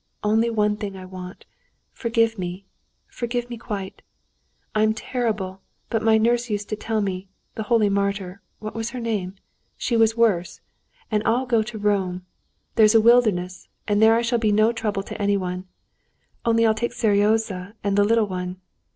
Only 0.23 0.49
one 0.49 0.77
thing 0.77 0.97
I 0.97 1.05
want: 1.05 1.45
forgive 1.93 2.39
me, 2.39 2.65
forgive 3.05 3.51
me 3.51 3.57
quite. 3.59 4.01
I'm 4.73 4.95
terrible, 4.95 5.61
but 5.91 6.01
my 6.01 6.17
nurse 6.17 6.49
used 6.49 6.69
to 6.69 6.75
tell 6.75 7.01
me; 7.01 7.29
the 7.53 7.61
holy 7.69 7.87
martyr—what 7.87 8.73
was 8.73 8.89
her 8.89 8.99
name? 8.99 9.35
She 9.77 9.95
was 9.95 10.17
worse. 10.17 10.59
And 11.11 11.21
I'll 11.23 11.45
go 11.45 11.61
to 11.61 11.77
Rome; 11.77 12.25
there's 12.77 12.95
a 12.95 12.99
wilderness, 12.99 13.67
and 13.87 14.01
there 14.01 14.15
I 14.15 14.23
shall 14.23 14.39
be 14.39 14.51
no 14.51 14.71
trouble 14.73 15.03
to 15.03 15.21
anyone, 15.21 15.67
only 16.45 16.65
I'll 16.65 16.73
take 16.73 16.93
Seryozha 16.93 17.75
and 17.83 17.95
the 17.95 18.03
little 18.03 18.25
one.... 18.25 18.59